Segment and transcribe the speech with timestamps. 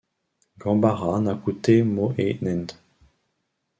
[0.61, 2.75] Gambara Nakute mo ee Nende!!